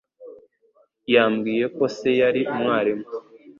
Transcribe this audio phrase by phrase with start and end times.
[1.13, 3.05] Yambwiye ko se yari umwarimu.